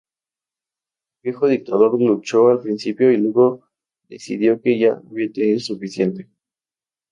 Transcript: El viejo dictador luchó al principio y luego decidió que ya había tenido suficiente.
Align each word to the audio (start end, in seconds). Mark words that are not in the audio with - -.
El 1.21 1.29
viejo 1.31 1.45
dictador 1.47 1.93
luchó 2.01 2.47
al 2.49 2.61
principio 2.61 3.11
y 3.11 3.17
luego 3.17 3.67
decidió 4.09 4.59
que 4.59 4.79
ya 4.79 4.93
había 4.95 5.31
tenido 5.31 5.59
suficiente. 5.59 6.27